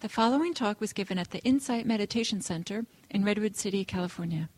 The 0.00 0.08
following 0.08 0.54
talk 0.54 0.80
was 0.80 0.94
given 0.94 1.18
at 1.18 1.30
the 1.30 1.40
Insight 1.40 1.84
Meditation 1.84 2.40
Center 2.40 2.86
in 3.10 3.22
Redwood 3.22 3.54
City, 3.54 3.84
California. 3.84 4.48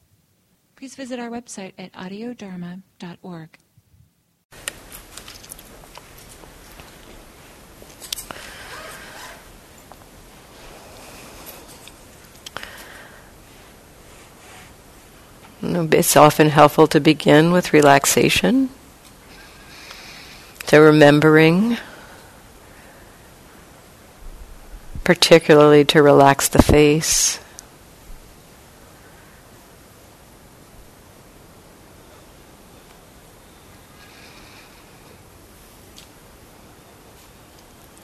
Please 0.76 0.95
visit 0.95 1.18
our 1.18 1.29
website 1.30 1.72
at 1.76 1.92
audiodharma.org. 1.95 3.58
It's 15.61 16.16
often 16.16 16.50
helpful 16.50 16.86
to 16.86 17.00
begin 17.00 17.50
with 17.50 17.72
relaxation, 17.72 18.68
to 20.68 20.79
remembering, 20.79 21.79
particularly 25.05 25.84
to 25.87 26.03
relax 26.03 26.48
the 26.48 26.62
face. 26.62 27.38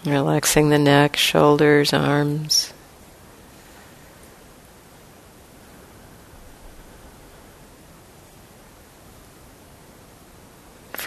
Relaxing 0.05 0.71
the 0.71 0.79
neck, 0.79 1.17
shoulders, 1.17 1.93
arms. 1.93 2.73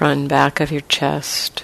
front 0.02 0.28
back 0.28 0.60
of 0.60 0.72
your 0.72 0.82
chest, 0.82 1.64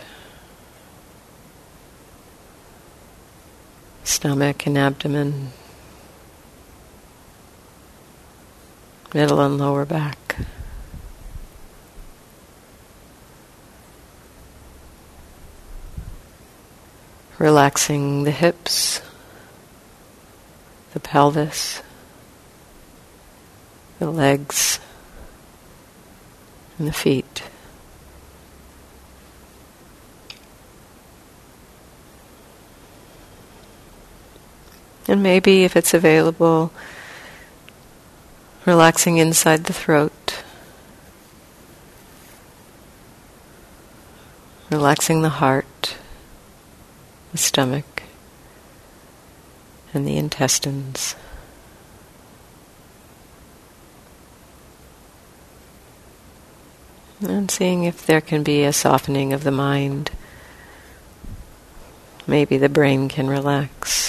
stomach 4.18 4.66
and 4.66 4.76
abdomen, 4.80 5.52
middle 9.14 9.40
and 9.40 9.60
lower 9.60 9.86
back. 9.86 10.38
Relaxing 17.38 18.24
the 18.24 18.32
hips, 18.32 19.04
the 20.94 21.00
pelvis, 21.00 21.84
the 24.00 24.10
legs, 24.10 24.80
and 26.80 26.88
the 26.88 26.92
feet. 26.92 27.44
And 35.08 35.24
maybe, 35.24 35.64
if 35.64 35.76
it's 35.76 35.94
available, 35.94 36.72
relaxing 38.66 39.18
inside 39.18 39.64
the 39.64 39.74
throat, 39.74 40.44
relaxing 44.70 45.22
the 45.22 45.30
heart, 45.30 45.96
the 47.32 47.38
stomach, 47.38 48.04
and 49.94 50.06
the 50.06 50.18
intestines. 50.18 51.16
And 57.22 57.50
seeing 57.50 57.86
if 57.86 58.06
there 58.06 58.22
can 58.22 58.44
be 58.44 58.64
a 58.64 58.74
softening 58.74 59.34
of 59.34 59.44
the 59.44 59.52
mind. 59.52 60.12
Maybe 62.28 62.58
the 62.58 62.70
brain 62.70 63.10
can 63.10 63.28
relax. 63.28 64.07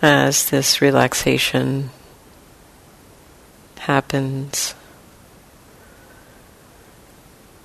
As 0.00 0.50
this 0.50 0.80
relaxation 0.80 1.90
happens. 3.78 4.74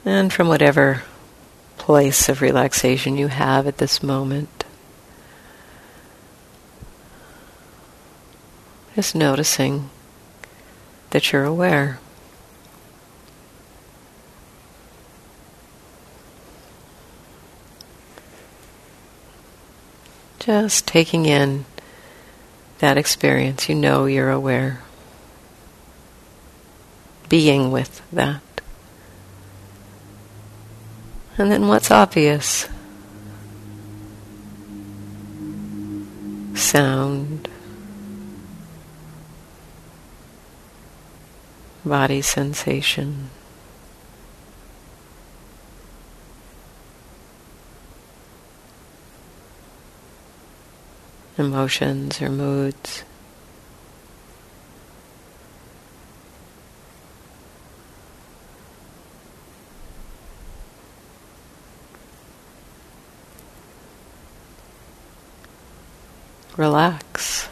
And 0.05 0.33
from 0.33 0.47
whatever 0.47 1.03
place 1.77 2.29
of 2.29 2.41
relaxation 2.41 3.17
you 3.17 3.27
have 3.27 3.67
at 3.67 3.77
this 3.77 4.01
moment, 4.01 4.65
just 8.95 9.15
noticing 9.15 9.89
that 11.11 11.31
you're 11.31 11.43
aware. 11.43 11.99
Just 20.39 20.85
taking 20.85 21.25
in 21.25 21.65
that 22.83 22.97
experience, 22.97 23.69
you 23.69 23.75
know 23.75 24.07
you're 24.07 24.29
aware. 24.29 24.81
Being 27.29 27.71
with 27.71 28.01
that. 28.11 28.41
And 31.37 31.49
then 31.49 31.69
what's 31.69 31.89
obvious? 31.91 32.67
Sound, 36.55 37.47
body 41.85 42.21
sensation. 42.21 43.29
Emotions 51.37 52.21
or 52.21 52.29
moods. 52.29 53.03
Relax. 66.55 67.49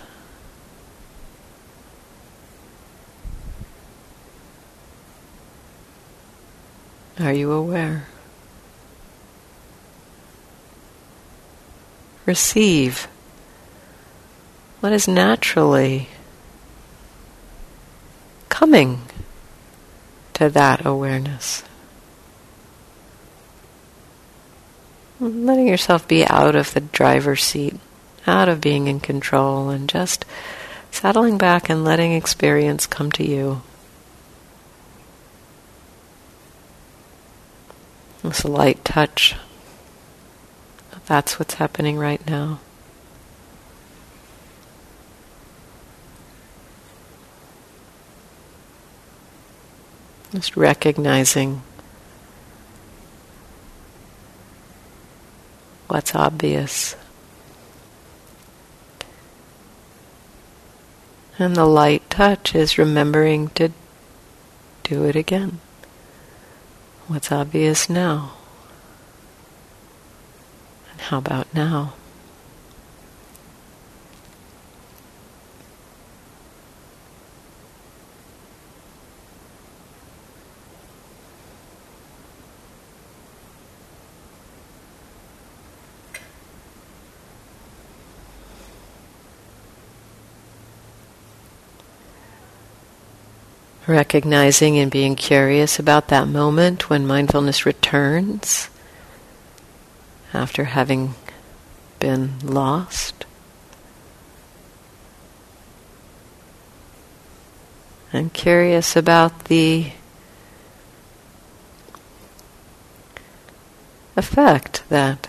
Are 7.19 7.33
you 7.33 7.51
aware? 7.51 8.07
Receive 12.25 13.07
what 14.81 14.91
is 14.91 15.07
naturally 15.07 16.09
coming 18.49 18.99
to 20.33 20.49
that 20.49 20.83
awareness. 20.85 21.63
Letting 25.19 25.67
yourself 25.67 26.07
be 26.07 26.25
out 26.25 26.55
of 26.55 26.73
the 26.73 26.81
driver's 26.81 27.43
seat, 27.43 27.75
out 28.25 28.49
of 28.49 28.59
being 28.59 28.87
in 28.87 28.99
control, 28.99 29.69
and 29.69 29.87
just 29.87 30.25
settling 30.89 31.37
back 31.37 31.69
and 31.69 31.83
letting 31.83 32.13
experience 32.13 32.87
come 32.87 33.11
to 33.11 33.23
you. 33.23 33.61
This 38.23 38.43
light 38.43 38.83
touch. 38.83 39.35
That's 41.05 41.37
what's 41.37 41.55
happening 41.55 41.97
right 41.97 42.25
now. 42.27 42.59
Just 50.31 50.55
recognizing 50.55 51.61
what's 55.87 56.15
obvious. 56.15 56.95
And 61.37 61.55
the 61.55 61.65
light 61.65 62.09
touch 62.09 62.55
is 62.55 62.77
remembering 62.77 63.49
to 63.49 63.71
do 64.83 65.03
it 65.05 65.17
again. 65.17 65.59
What's 67.07 67.31
obvious 67.31 67.89
now? 67.89 68.33
And 70.91 71.01
how 71.01 71.17
about 71.17 71.53
now? 71.53 71.93
Recognizing 93.87 94.77
and 94.77 94.91
being 94.91 95.15
curious 95.15 95.79
about 95.79 96.09
that 96.09 96.27
moment 96.27 96.89
when 96.89 97.07
mindfulness 97.07 97.65
returns 97.65 98.69
after 100.33 100.65
having 100.65 101.15
been 101.99 102.39
lost. 102.43 103.25
I'm 108.13 108.29
curious 108.29 108.95
about 108.95 109.45
the 109.45 109.91
effect 114.17 114.83
that 114.89 115.27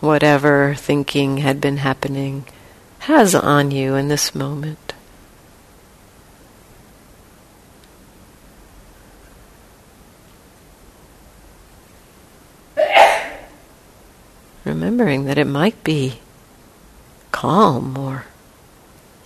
whatever 0.00 0.74
thinking 0.76 1.38
had 1.38 1.60
been 1.60 1.78
happening 1.78 2.44
has 3.00 3.34
on 3.34 3.70
you 3.70 3.96
in 3.96 4.08
this 4.08 4.34
moment. 4.34 4.89
Remembering 14.70 15.24
that 15.24 15.36
it 15.36 15.48
might 15.48 15.82
be 15.82 16.20
calm 17.32 17.98
or 17.98 18.26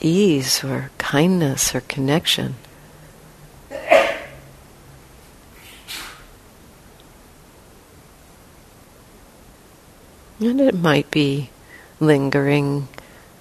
ease 0.00 0.64
or 0.64 0.90
kindness 0.96 1.74
or 1.74 1.82
connection. 1.82 2.54
And 10.40 10.62
it 10.62 10.74
might 10.74 11.10
be 11.10 11.50
lingering 12.00 12.88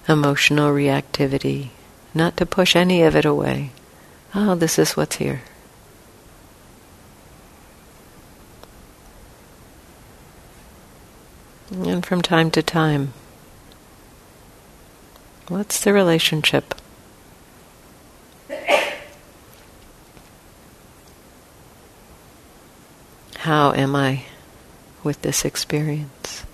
emotional 0.06 0.74
reactivity, 0.74 1.70
not 2.12 2.36
to 2.36 2.44
push 2.44 2.76
any 2.76 3.02
of 3.02 3.16
it 3.16 3.24
away. 3.24 3.70
Oh, 4.34 4.54
this 4.54 4.78
is 4.78 4.94
what's 4.94 5.16
here. 5.16 5.40
And 11.70 12.04
from 12.04 12.22
time 12.22 12.50
to 12.52 12.62
time, 12.62 13.12
what's 15.48 15.82
the 15.82 15.92
relationship? 15.92 16.74
How 23.38 23.72
am 23.72 23.94
I 23.94 24.24
with 25.02 25.22
this 25.22 25.44
experience? 25.44 26.44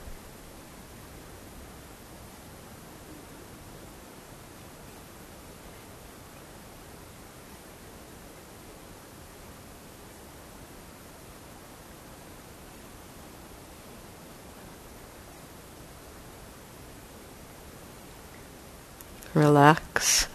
Relax. 19.33 20.27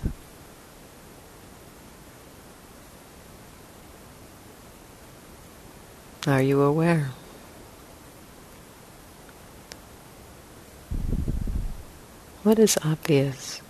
Are 6.26 6.42
you 6.42 6.62
aware? 6.62 7.12
What 12.44 12.58
is 12.58 12.78
obvious? 12.84 13.62